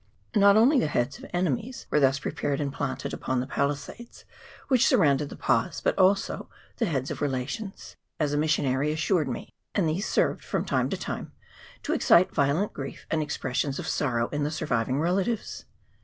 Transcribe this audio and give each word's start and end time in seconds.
Not 0.35 0.57
only 0.57 0.79
the 0.79 0.87
heads 0.87 1.19
of 1.19 1.29
enemies 1.31 1.85
were 1.91 1.99
thus 1.99 2.17
prepared 2.17 2.59
and 2.59 2.73
planted 2.73 3.13
upon 3.13 3.39
the 3.39 3.45
palisades 3.45 4.25
which 4.67 4.87
surrounded 4.87 5.29
the 5.29 5.35
pas, 5.35 5.79
but 5.79 5.95
also 5.95 6.49
the 6.77 6.87
heads 6.87 7.11
of 7.11 7.21
relations, 7.21 7.95
as 8.19 8.33
a 8.33 8.37
missionary 8.37 8.91
assured 8.91 9.27
me; 9.29 9.53
and 9.75 9.87
these 9.87 10.09
served 10.09 10.43
from 10.43 10.65
time 10.65 10.89
to 10.89 10.97
time 10.97 11.33
to 11.83 11.93
excite 11.93 12.33
violent 12.33 12.73
grief 12.73 13.05
and 13.11 13.21
expressions 13.21 13.77
of 13.77 13.87
sorrow 13.87 14.27
in 14.29 14.43
the 14.43 14.49
surviving 14.49 14.99
relatives. 14.99 15.65